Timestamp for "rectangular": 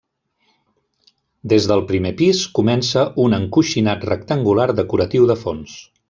4.13-4.67